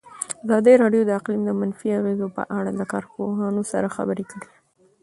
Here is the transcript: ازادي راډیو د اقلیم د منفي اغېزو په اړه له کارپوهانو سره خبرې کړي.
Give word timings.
ازادي 0.45 0.73
راډیو 0.83 1.01
د 1.05 1.11
اقلیم 1.19 1.41
د 1.45 1.51
منفي 1.59 1.89
اغېزو 1.99 2.27
په 2.37 2.43
اړه 2.57 2.71
له 2.79 2.85
کارپوهانو 2.91 3.61
سره 3.71 3.93
خبرې 3.95 4.25
کړي. 4.31 4.49